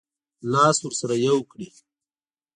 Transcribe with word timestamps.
لاس 0.51 0.77
ورسره 0.83 1.15
یو 1.27 1.37
کړي. 1.51 1.67